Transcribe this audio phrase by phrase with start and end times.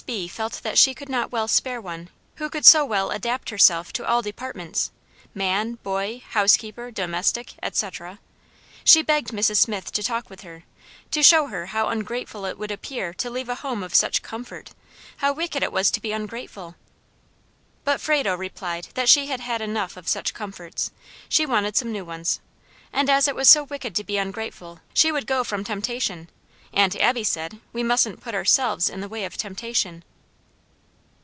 [0.07, 0.27] B.
[0.27, 4.05] felt that she could not well spare one who could so well adapt herself to
[4.05, 4.91] all departments
[5.35, 8.17] man, boy, housekeeper, domestic, etc.
[8.83, 9.57] She begged Mrs.
[9.57, 10.63] Smith to talk with her,
[11.11, 14.71] to show her how ungrateful it would appear to leave a home of such comfort
[15.17, 16.75] how wicked it was to be ungrateful!
[17.85, 20.91] But Frado replied that she had had enough of such comforts;
[21.29, 22.41] she wanted some new ones;
[22.91, 26.27] and as it was so wicked to be ungrateful, she would go from temptation;
[26.73, 30.05] Aunt Abby said "we mustn't put ourselves in the way of temptation."